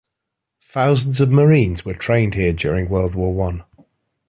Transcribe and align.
Thousands 0.63 1.21
of 1.21 1.29
Marines 1.29 1.85
were 1.85 1.93
trained 1.93 2.33
here 2.33 2.53
during 2.53 2.89
World 2.89 3.13
War 3.13 3.31
One. 3.35 3.63